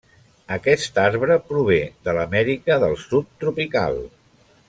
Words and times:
Aquest 0.55 0.95
arbre 1.01 1.35
prové 1.49 1.77
de 2.09 2.15
l'Amèrica 2.19 2.79
del 2.85 2.99
Sud 3.05 3.29
tropical. 3.45 4.01